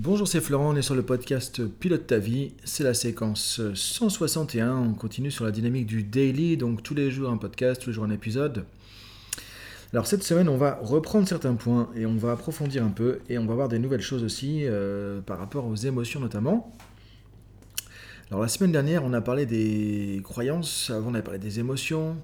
[0.00, 4.76] Bonjour, c'est Florent, on est sur le podcast Pilote ta vie, c'est la séquence 161,
[4.76, 7.94] on continue sur la dynamique du daily, donc tous les jours un podcast, tous les
[7.94, 8.64] jours un épisode.
[9.92, 13.38] Alors cette semaine on va reprendre certains points et on va approfondir un peu et
[13.38, 16.76] on va voir des nouvelles choses aussi euh, par rapport aux émotions notamment.
[18.30, 22.16] Alors la semaine dernière on a parlé des croyances, avant on a parlé des émotions.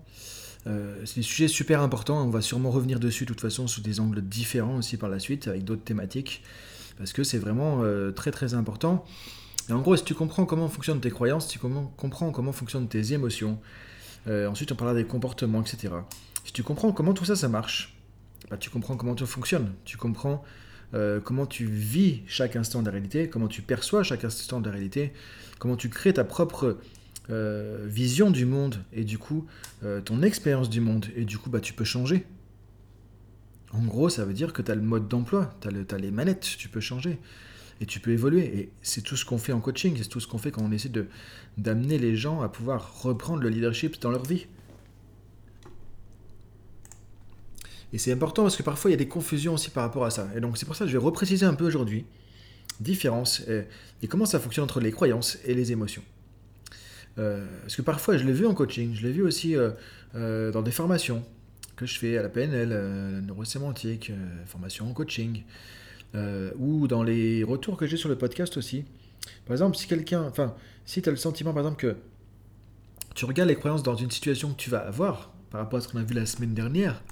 [0.69, 3.81] Euh, c'est des sujets super importants, on va sûrement revenir dessus de toute façon sous
[3.81, 6.41] des angles différents aussi par la suite avec d'autres thématiques
[6.97, 9.05] parce que c'est vraiment euh, très très important.
[9.69, 12.89] Et en gros, si tu comprends comment fonctionnent tes croyances, si tu comprends comment fonctionnent
[12.89, 13.59] tes émotions,
[14.27, 15.95] euh, ensuite on parlera des comportements, etc.
[16.45, 17.97] Si tu comprends comment tout ça, ça marche,
[18.51, 20.45] bah, tu comprends comment tout fonctionne, tu comprends
[20.93, 24.67] euh, comment tu vis chaque instant de la réalité, comment tu perçois chaque instant de
[24.67, 25.13] la réalité,
[25.59, 26.79] comment tu crées ta propre
[27.87, 29.47] vision du monde et du coup
[30.05, 32.27] ton expérience du monde, et du coup bah, tu peux changer.
[33.75, 36.49] En gros, ça veut dire que tu as le mode d'emploi, tu as, les manettes,
[36.59, 37.19] tu peux changer.
[37.81, 38.45] Et tu peux évoluer.
[38.57, 40.71] Et c'est tout ce qu'on fait en coaching, c'est tout ce qu'on fait quand on
[40.71, 40.93] essaie
[41.59, 44.47] d'amener les gens à pouvoir reprendre le leadership dans leur vie.
[47.93, 50.11] Et c'est important parce que parfois il y a des confusions aussi par rapport à
[50.11, 50.29] ça.
[50.37, 52.07] Et donc c'est pour ça que je vais repréciser un peu aujourd'hui
[52.81, 53.43] différence
[54.03, 56.03] et, comment ça fonctionne entre les croyances et les émotions.
[57.19, 59.71] Euh, parce que parfois je l'ai vu en coaching, je l'ai vu aussi euh,
[60.17, 61.25] euh, dans des formations
[61.77, 65.43] que je fais à la PNL, euh, la neurosémantique, euh, formation en coaching,
[66.15, 68.85] euh, ou dans les retours que j'ai sur le podcast aussi.
[69.47, 71.97] Par exemple, si quelqu'un, enfin, si tu as le sentiment, par exemple, que
[73.15, 75.89] tu regardes les croyances dans une situation que tu vas avoir, par rapport à ce
[75.89, 77.03] qu'on a vu la semaine dernière,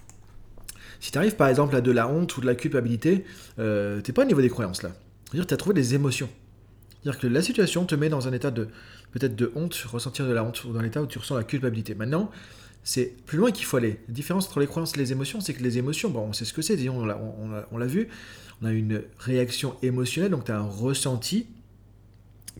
[1.00, 3.24] si tu arrives par exemple à de la honte ou de la culpabilité,
[3.58, 4.90] euh, t'es pas au niveau des croyances là.
[5.24, 6.28] C'est-à-dire que tu as trouvé des émotions.
[7.02, 8.68] C'est-à-dire que la situation te met dans un état de
[9.10, 11.94] peut-être de honte, ressentir de la honte, ou dans l'état où tu ressens la culpabilité.
[11.94, 12.30] Maintenant,
[12.84, 14.00] c'est plus loin qu'il faut aller.
[14.08, 16.44] La différence entre les croyances et les émotions, c'est que les émotions, bon, on sait
[16.44, 18.08] ce que c'est, on l'a vu,
[18.60, 21.46] on a une réaction émotionnelle, donc tu as un ressenti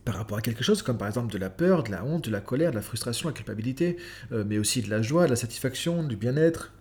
[0.05, 2.31] par rapport à quelque chose, comme par exemple de la peur, de la honte, de
[2.31, 3.97] la colère, de la frustration, de la culpabilité,
[4.31, 6.73] euh, mais aussi de la joie, de la satisfaction, du bien-être,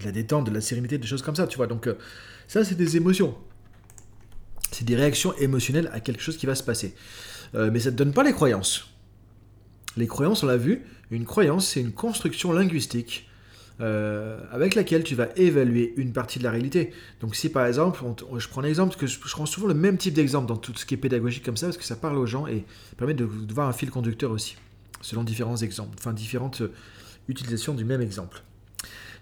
[0.00, 1.66] de la détente, de la sérénité, des choses comme ça, tu vois.
[1.66, 1.94] Donc euh,
[2.46, 3.36] ça, c'est des émotions.
[4.72, 6.94] C'est des réactions émotionnelles à quelque chose qui va se passer.
[7.54, 8.88] Euh, mais ça ne donne pas les croyances.
[9.96, 13.28] Les croyances, on l'a vu, une croyance, c'est une construction linguistique
[13.80, 16.92] euh, avec laquelle tu vas évaluer une partie de la réalité.
[17.20, 18.00] Donc si par exemple,
[18.38, 20.72] je prends un exemple, parce que je, prends souvent le même type d'exemple dans tout
[20.76, 22.64] ce qui est pédagogique comme ça, parce que ça parle aux gens et
[22.96, 24.56] permet de, voir un fil conducteur aussi,
[25.00, 26.72] selon différents exemples, enfin différentes euh,
[27.28, 28.42] utilisations du même exemple.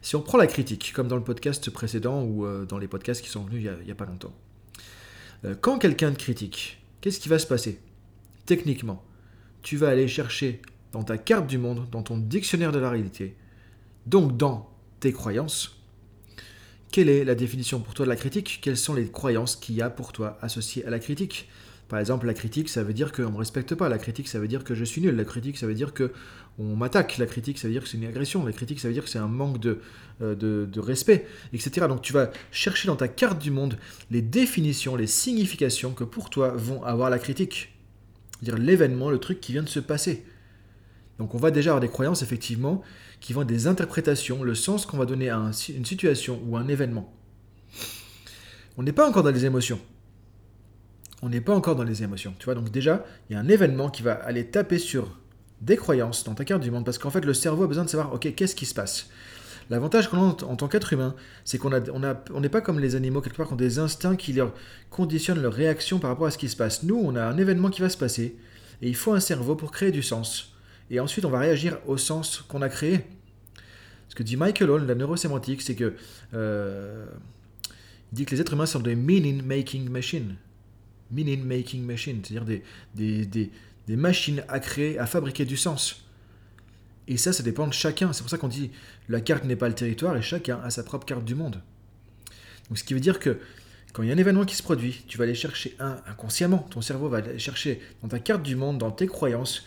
[0.02, 3.28] Si on prend la critique, comme dans le podcast précédent ou dans les podcasts qui
[3.28, 4.32] sont venus il n'y a, pas longtemps,
[5.60, 7.80] quand quelqu'un te critique, qu'est-ce qui va se passer
[8.46, 9.02] Techniquement,
[9.62, 10.60] tu vas aller chercher
[10.92, 13.36] dans ta carte du monde, dans ton dictionnaire de la réalité,
[14.06, 15.80] donc dans tes croyances,
[16.92, 18.58] quelle est la définition pour toi de la critique?
[18.62, 21.48] Quelles sont les croyances qu'il y a pour toi associées à la critique?
[21.90, 23.88] Par exemple, la critique, ça veut dire qu'on ne me respecte pas.
[23.88, 25.16] La critique, ça veut dire que je suis nul.
[25.16, 26.12] La critique, ça veut dire que
[26.56, 27.18] on m'attaque.
[27.18, 28.46] La critique, ça veut dire que c'est une agression.
[28.46, 29.80] La critique, ça veut dire que c'est un manque de,
[30.22, 31.88] euh, de, respect, etc.
[31.88, 33.76] Donc tu vas chercher dans ta carte du monde
[34.12, 37.72] les définitions, les significations que pour toi vont avoir la critique
[38.40, 40.24] dire l'événement, le truc qui vient de se passer.
[41.18, 42.82] Donc on va déjà avoir des croyances, effectivement,
[43.20, 47.12] qui vont des interprétations, le sens qu'on va donner à une situation ou un événement.
[48.78, 49.80] On n'est pas encore dans les émotions.
[51.22, 52.34] On n'est pas encore dans les émotions.
[52.38, 55.18] Tu vois, donc déjà, il y a un événement qui va aller taper sur
[55.60, 57.90] des croyances dans ta carte du monde, parce qu'en fait, le cerveau a besoin de
[57.90, 59.10] savoir, ok, qu'est-ce qui se passe?
[59.68, 61.14] L'avantage qu'on a en, tant qu'être humain,
[61.44, 62.02] c'est qu'on n'est on
[62.34, 64.52] on pas comme les animaux, quelque part, qui ont des instincts qui leur
[64.88, 66.82] conditionnent leur réaction par rapport à ce qui se passe.
[66.82, 68.36] Nous, on a un événement qui va se passer,
[68.82, 70.56] et il faut un cerveau pour créer du sens.
[70.90, 73.04] Et ensuite, on va réagir au sens qu'on a créé.
[74.08, 75.94] Ce que dit Michael Hall, la neurosémantique, c'est que
[76.34, 77.06] euh,
[78.12, 80.34] il dit que les êtres humains sont des meaning-making machines.
[81.12, 82.62] Meaning-making machines, c'est-à-dire des,
[82.94, 83.50] des, des,
[83.86, 86.04] des machines à créer, à fabriquer du sens.
[87.08, 88.12] Et ça, ça dépend de chacun.
[88.12, 88.70] C'est pour ça qu'on dit
[89.08, 91.60] la carte n'est pas le territoire et chacun a sa propre carte du monde.
[92.68, 93.40] Donc ce qui veut dire que
[93.92, 96.58] quand il y a un événement qui se produit, tu vas aller chercher un inconsciemment.
[96.70, 99.64] Ton cerveau va aller chercher dans ta carte du monde, dans tes croyances,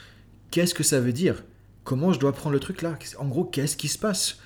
[0.51, 1.43] qu'est-ce que ça veut dire?
[1.83, 2.97] Comment je dois prendre le truc là?
[3.17, 4.39] En gros, qu'est-ce qui se passe?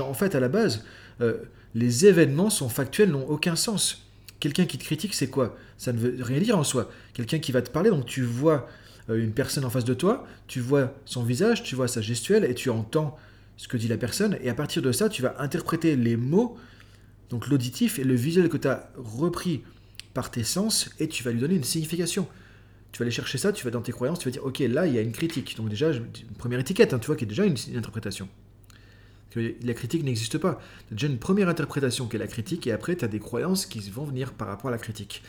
[0.00, 0.84] En fait, à la base,
[1.20, 1.36] euh,
[1.76, 4.05] les événements sont factuels, n'ont aucun sens.
[4.40, 5.56] Quelqu'un qui te critique, c'est quoi?
[5.78, 6.90] Ça ne veut rien dire en soi.
[7.14, 8.68] Quelqu'un qui va te parler, donc tu vois
[9.08, 12.44] euh, une personne en face de toi, tu vois son visage, tu vois sa gestuelle
[12.44, 13.16] et tu entends
[13.56, 14.36] ce que dit la personne.
[14.42, 16.56] Et à partir de ça, tu vas interpréter les mots,
[17.30, 19.62] donc l'auditif et le visuel que tu as repris
[20.14, 22.26] par tes sens et tu vas lui donner une signification.
[22.92, 24.86] Tu vas aller chercher ça, tu vas dans tes croyances, tu vas dire, ok, là,
[24.86, 25.56] il y a une critique.
[25.56, 28.28] Donc déjà, une première étiquette, hein, tu vois, qui est déjà une, interprétation.
[29.36, 30.60] La critique n'existe pas.
[30.88, 33.20] Tu as déjà une première interprétation qui est la critique, et après, tu as des
[33.20, 35.22] croyances qui vont venir par rapport à la critique.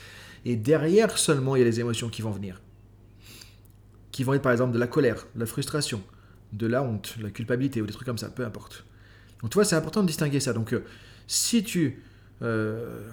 [0.46, 2.62] Et derrière seulement, il y a les émotions qui vont venir.
[4.12, 6.02] Qui vont être par exemple de la colère, de la frustration,
[6.54, 8.86] de la honte, de la culpabilité ou des trucs comme ça, peu importe.
[9.42, 10.54] Donc tu vois, c'est important de distinguer ça.
[10.54, 10.84] Donc euh,
[11.28, 12.02] si tu
[12.42, 13.10] euh,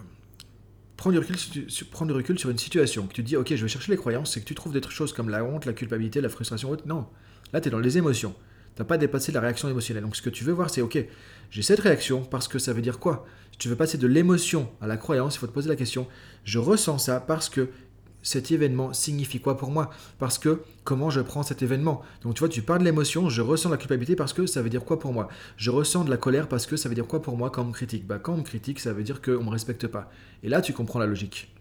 [0.96, 4.32] prends, du recul, sur une situation, que tu dis, ok, je vais chercher les croyances,
[4.32, 7.06] c'est que tu trouves des choses comme la honte, la culpabilité, la frustration, non.
[7.52, 8.34] Là, tu es dans les émotions.
[8.74, 10.04] Tu n'as pas dépassé la réaction émotionnelle.
[10.04, 10.98] Donc ce que tu veux voir, c'est, ok,
[11.50, 13.24] j'ai cette réaction parce que ça veut dire quoi?
[13.52, 16.08] Si tu veux passer de l'émotion à la croyance, il faut te poser la question,
[16.44, 17.68] je ressens ça parce que
[18.24, 19.90] cet événement signifie quoi pour moi?
[20.18, 22.02] Parce que comment je prends cet événement?
[22.22, 24.70] Donc tu vois, tu parles de l'émotion, je ressens la culpabilité parce que ça veut
[24.70, 25.28] dire quoi pour moi?
[25.56, 27.66] Je ressens de la colère parce que ça veut dire quoi pour moi quand on
[27.66, 28.06] me critique?
[28.06, 30.10] Bah quand on me critique, ça veut dire qu'on ne me respecte pas.
[30.42, 31.54] Et là, tu comprends la logique.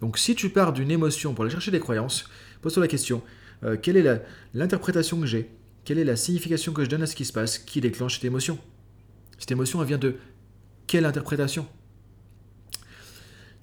[0.00, 2.28] Donc si tu pars d'une émotion pour aller chercher des croyances,
[2.60, 3.22] pose-toi la question,
[3.64, 4.22] euh, quelle est
[4.52, 5.50] l'interprétation que j'ai
[5.86, 7.58] Quelle est la signification que je donne à ce qui se passe?
[7.58, 8.58] Qui déclenche cette émotion?
[9.38, 10.16] Cette émotion, elle vient de
[10.88, 11.64] quelle interprétation?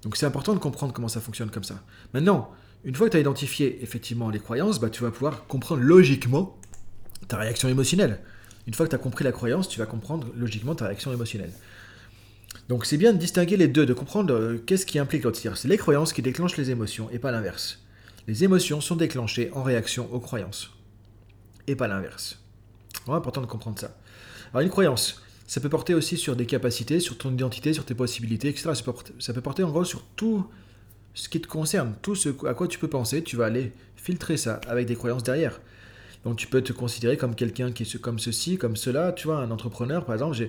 [0.04, 1.84] Donc c'est important de comprendre comment ça fonctionne comme ça.
[2.14, 2.50] Maintenant,
[2.86, 6.58] une fois que tu as identifié effectivement les croyances, bah, tu vas pouvoir comprendre logiquement
[7.28, 8.22] ta réaction émotionnelle.
[8.68, 11.52] Une fois que tu as compris la croyance, tu vas comprendre logiquement ta réaction émotionnelle.
[12.70, 15.42] Donc c'est bien de distinguer les deux, de comprendre euh, qu'est-ce qui implique l'autre.
[15.58, 17.84] C'est les croyances qui déclenchent les émotions et pas l'inverse.
[18.28, 20.72] Les émotions sont déclenchées en réaction aux croyances
[21.68, 22.40] et pas l'inverse.
[23.06, 23.96] Vraiment important de comprendre ça.
[24.54, 27.96] Alors une croyance, ça peut porter aussi sur des capacités, sur ton identité, sur tes
[27.96, 28.72] possibilités, etc.
[29.20, 30.46] Ça peut porter, en gros sur tout
[31.14, 33.24] ce qui te concerne, tout ce à quoi tu peux penser.
[33.24, 35.60] Tu vas aller filtrer ça avec des croyances derrière.
[36.24, 39.12] Donc tu peux te considérer comme quelqu'un qui est comme ceci, comme cela.
[39.12, 40.48] Tu vois, un entrepreneur, par exemple, je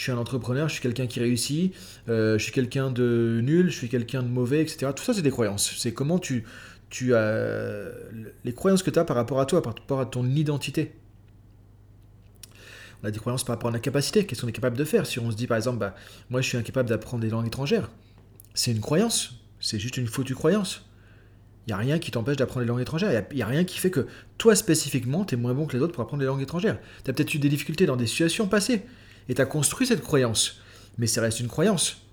[0.00, 1.74] suis un entrepreneur, je suis quelqu'un qui réussit,
[2.08, 4.92] euh, je suis quelqu'un de nul, je suis quelqu'un de mauvais, etc.
[4.94, 5.74] Tout ça, c'est des croyances.
[5.76, 6.44] C'est comment tu,
[6.88, 7.90] tu as
[8.44, 10.92] les croyances que tu as par rapport à toi, par rapport à ton identité
[13.02, 15.06] on a des croyances par rapport à la capacité, qu'est-ce qu'on est capable de faire.
[15.06, 15.94] Si on se dit par exemple, bah,
[16.30, 17.90] moi je suis incapable d'apprendre des langues étrangères,
[18.54, 20.82] c'est une croyance, c'est juste une foutue croyance.
[21.66, 23.24] Il n'y a rien qui t'empêche d'apprendre des langues étrangères.
[23.30, 24.06] Il n'y a, rien qui fait que
[24.38, 26.78] toi spécifiquement, tu es moins bon que les autres pour apprendre des langues étrangères.
[27.04, 28.82] Tu as peut-être eu des difficultés dans des situations passées
[29.28, 30.60] et tu as construit cette croyance.
[30.96, 32.05] Mais ça reste une croyance.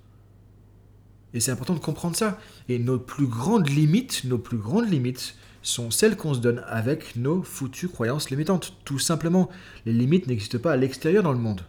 [1.34, 2.40] Et c'est important de comprendre ça.
[2.70, 7.16] Et nos plus grandes limites, nos plus grandes limites, sont celles qu'on se donne avec
[7.16, 8.78] nos foutues croyances limitantes.
[8.86, 9.50] Tout simplement,
[9.86, 11.62] les limites n'existent pas à l'extérieur dans le monde.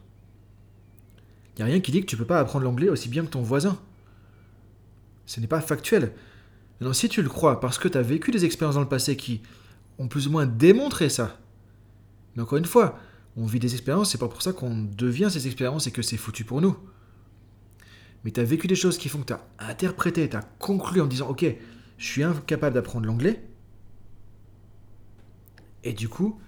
[1.55, 3.31] Il n'y a rien qui dit que tu peux pas apprendre l'anglais aussi bien que
[3.31, 3.79] ton voisin.
[5.27, 6.13] Ce n'est pas factuel.
[6.81, 9.17] Non, si tu le crois, parce que tu as vécu des expériences dans le passé
[9.17, 9.41] qui
[9.99, 11.39] ont plus ou moins démontré ça.
[12.35, 12.99] Mais encore une fois,
[13.37, 16.17] on vit des expériences, c'est pas pour ça qu'on devient ces expériences et que c'est
[16.17, 16.77] foutu pour nous.
[18.25, 21.01] Mais tu as vécu des choses qui font que tu as interprété, tu as conclu
[21.01, 21.45] en disant Ok,
[21.99, 23.43] je suis incapable d'apprendre l'anglais,
[25.85, 26.41] et du coup,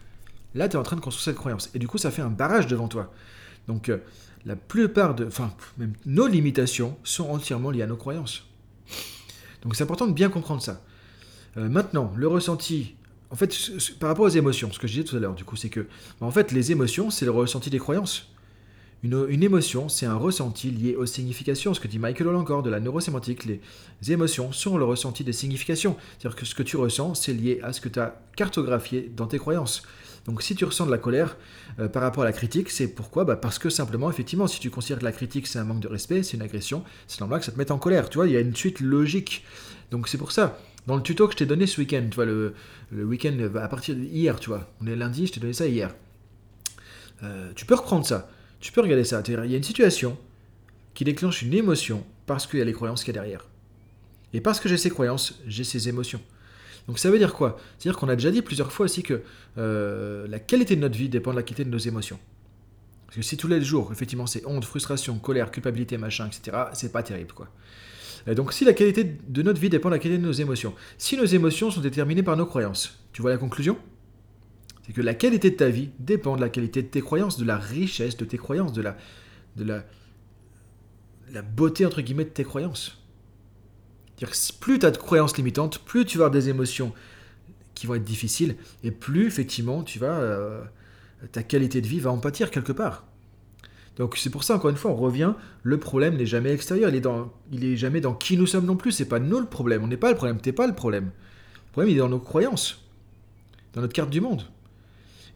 [0.54, 1.70] là, tu es en train de construire cette croyance.
[1.74, 3.12] Et du coup, ça fait un barrage devant toi.
[3.68, 3.98] Donc, euh,
[4.44, 5.26] la plupart de.
[5.26, 8.44] Enfin, même nos limitations sont entièrement liées à nos croyances.
[9.62, 10.82] Donc, c'est important de bien comprendre ça.
[11.56, 12.96] Euh, maintenant, le ressenti.
[13.30, 13.54] En fait,
[13.98, 15.80] par rapport aux émotions, ce que je disais tout à l'heure, du coup, c'est que.
[16.20, 18.32] Bah, en fait, les émotions, c'est le ressenti des croyances.
[19.02, 21.74] Une, émotion, c'est un ressenti lié aux significations.
[21.74, 23.60] Ce que dit Michael Hall de la neurosémantique, les
[24.10, 25.96] émotions sont le ressenti des significations.
[26.18, 29.26] C'est-à-dire que ce que tu ressens, c'est lié à ce que tu as cartographié dans
[29.26, 29.82] tes croyances.
[30.24, 31.36] Donc si tu ressens de la colère
[31.78, 33.24] euh, par rapport à la critique, c'est pourquoi?
[33.24, 35.88] Bah Parce que simplement, effectivement, si tu considères que la critique c'est un manque de
[35.88, 38.08] respect, c'est une agression, c'est normal que ça te mette en colère.
[38.10, 39.44] Tu vois, il y a une suite logique.
[39.92, 40.58] Donc c'est pour ça.
[40.88, 42.54] Dans le tuto que je t'ai donné ce week-end, tu vois, le,
[42.90, 45.94] le week-end à partir d'hier, tu vois, on est lundi, je t'ai donné ça hier.
[47.22, 48.28] Euh, tu peux reprendre ça.
[48.60, 49.22] Tu peux regarder ça.
[49.26, 50.16] Il y a une situation
[50.94, 53.46] qui déclenche une émotion parce qu'il y a les croyances qu'il y a derrière.
[54.32, 56.20] Et parce que j'ai ces croyances, j'ai ces émotions.
[56.88, 57.58] Donc ça veut dire quoi?
[57.78, 59.22] C'est-à-dire qu'on a déjà dit plusieurs fois aussi que
[59.58, 62.18] euh, la qualité de notre vie dépend de la qualité de nos émotions.
[63.06, 66.92] Parce que si tous les jours, effectivement, c'est honte, frustration, colère, culpabilité, machin, etc., c'est
[66.92, 67.48] pas terrible, quoi.
[68.34, 71.16] donc si la qualité de notre vie dépend de la qualité de nos émotions, si
[71.16, 73.78] nos émotions sont déterminées par nos croyances, tu vois la conclusion?
[74.86, 77.44] C'est que la qualité de ta vie dépend de la qualité de tes croyances, de
[77.44, 78.96] la richesse de tes croyances, de la,
[79.56, 79.84] de la,
[81.32, 83.02] la beauté, entre guillemets, de tes croyances.
[84.18, 86.92] -dire que plus tu as de croyances limitantes, plus tu vas avoir des émotions
[87.74, 90.62] qui vont être difficiles, et plus, effectivement, tu vas, euh,
[91.32, 93.04] ta qualité de vie va en pâtir quelque part.
[93.96, 96.96] Donc c'est pour ça, encore une fois, on revient, le problème n'est jamais extérieur, il
[96.96, 99.46] est, dans, il est jamais dans qui nous sommes non plus, c'est pas nous le
[99.46, 101.10] problème, on n'est pas le problème, t'es pas le problème.
[101.66, 102.84] Le problème, il est dans nos croyances,
[103.72, 104.42] dans notre carte du monde.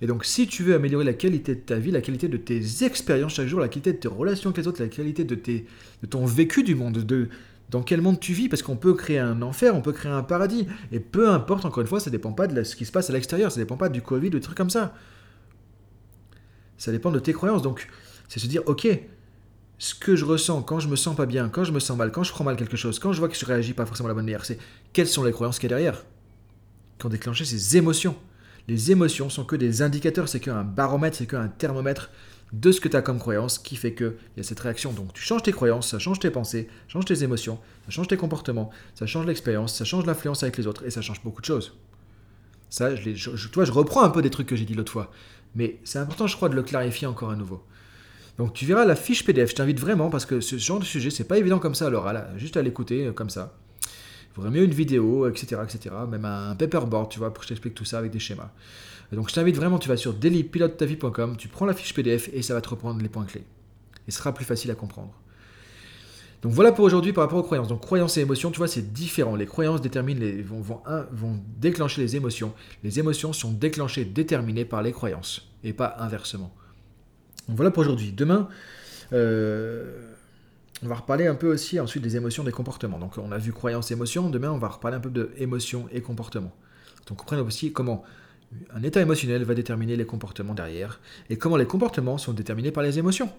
[0.02, 2.84] Et donc, si tu veux améliorer la qualité de ta vie, la qualité de tes
[2.84, 5.66] expériences chaque jour, la qualité de tes relations avec les autres, la qualité de, tes,
[6.02, 7.28] de ton vécu du monde, de
[7.70, 10.22] dans quel monde tu vis, parce qu'on peut créer un enfer, on peut créer un
[10.22, 10.66] paradis.
[10.90, 13.12] Et peu importe, encore une fois, ça dépend pas de ce qui se passe à
[13.12, 14.94] l'extérieur, ça dépend pas du Covid des trucs comme ça.
[16.78, 17.62] Ça dépend de tes croyances.
[17.62, 17.88] Donc,
[18.28, 18.88] c'est se dire, ok,
[19.78, 22.10] ce que je ressens quand je me sens pas bien, quand je me sens mal,
[22.10, 24.10] quand je prends mal quelque chose, quand je vois que je réagis pas forcément de
[24.10, 24.58] la bonne manière, c'est
[24.92, 26.04] quelles sont les croyances qu'il y a derrière
[26.98, 28.16] qui ont déclenché ces émotions.
[28.68, 32.10] Les émotions sont que des indicateurs, c'est qu'un baromètre, c'est qu'un thermomètre
[32.52, 34.92] de ce que tu as comme croyance qui fait qu'il y a cette réaction.
[34.92, 38.08] Donc tu changes tes croyances, ça change tes pensées, ça change tes émotions, ça change
[38.08, 41.40] tes comportements, ça change l'expérience, ça change l'influence avec les autres et ça change beaucoup
[41.40, 41.76] de choses.
[42.68, 45.10] Ça, je, je, toi, je reprends un peu des trucs que j'ai dit l'autre fois,
[45.54, 47.64] mais c'est important, je crois, de le clarifier encore à nouveau.
[48.38, 51.10] Donc tu verras la fiche PDF, je t'invite vraiment parce que ce genre de sujet,
[51.10, 53.54] c'est pas évident comme ça à l'oral, juste à l'écouter euh, comme ça.
[54.30, 57.48] Il faudrait mieux une vidéo, etc., etc., même un paperboard, tu vois, pour que je
[57.48, 58.50] t'explique tout ça avec des schémas.
[59.12, 62.54] Donc je t'invite vraiment, tu vas sur dailypilotetavie.com, tu prends la fiche PDF et ça
[62.54, 63.44] va te reprendre les points clés.
[64.06, 65.12] Et ce sera plus facile à comprendre.
[66.42, 67.68] Donc voilà pour aujourd'hui par rapport aux croyances.
[67.68, 69.36] Donc croyances et émotions, tu vois, c'est différent.
[69.36, 72.54] Les croyances déterminent les, vont, vont, vont, déclencher les émotions.
[72.82, 76.54] Les émotions sont déclenchées, déterminées par les croyances, et pas inversement.
[77.48, 78.12] Donc voilà pour aujourd'hui.
[78.12, 78.48] Demain,
[79.12, 80.12] euh,
[80.82, 82.98] on va reparler un peu aussi ensuite des émotions, des comportements.
[82.98, 84.30] Donc on a vu croyances et émotions.
[84.30, 86.54] Demain, on va reparler un peu de émotions et comportements.
[87.06, 88.04] Donc on comprenne aussi comment
[88.74, 92.82] un état émotionnel va déterminer les comportements derrière, et comment les comportements sont déterminés par
[92.82, 93.30] les émotions,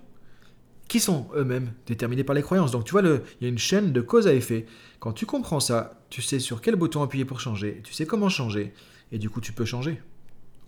[0.88, 2.71] qui sont eux-mêmes déterminés par les croyances?
[2.71, 4.65] Donc tu vois, il y a une chaîne de cause à effet.
[5.00, 8.29] Quand tu comprends ça, tu sais sur quel bouton appuyer pour changer, tu sais comment
[8.29, 8.74] changer,
[9.12, 10.01] et du coup tu peux changer.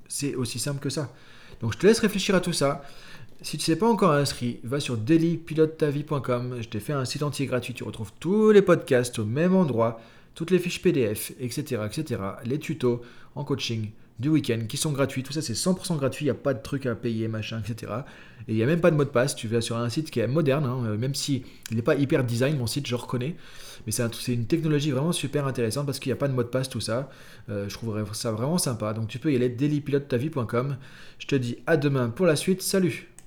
[0.09, 1.13] C'est aussi simple que ça.
[1.61, 2.83] Donc je te laisse réfléchir à tout ça.
[3.43, 6.59] Si tu ne sais pas encore inscrit, va sur dailypilotetavie.com.
[6.61, 7.73] Je t'ai fait un site entier gratuit.
[7.73, 9.99] Tu retrouves tous les podcasts au même endroit,
[10.33, 13.01] toutes les fiches PDF, etc., etc., les tutos
[13.35, 15.23] en coaching, du week-end qui sont gratuits.
[15.23, 16.23] Tout ça, c'est 100% gratuit.
[16.23, 17.91] Il n'y a pas de truc à payer, machin, etc.
[18.47, 19.35] Et il n'y a même pas de mot de passe.
[19.35, 21.95] Tu vas sur un site qui est moderne, hein, euh, même si il n'est pas
[21.95, 23.35] hyper design, mon site, je reconnais.
[23.85, 26.47] Mais c'est une technologie vraiment super intéressante parce qu'il n'y a pas de mot de
[26.47, 27.09] passe, tout ça.
[27.49, 28.93] Euh, je trouverais ça vraiment sympa.
[28.93, 30.77] Donc tu peux y aller dailypilotetavie.com.
[31.19, 32.61] Je te dis à demain pour la suite.
[32.61, 33.12] Salut